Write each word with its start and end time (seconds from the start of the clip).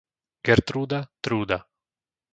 Gertrúda, 0.47 0.99
Trúda 1.21 1.57